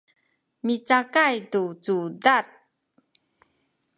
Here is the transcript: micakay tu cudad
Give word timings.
micakay 0.65 1.35
tu 1.51 1.61
cudad 1.83 2.45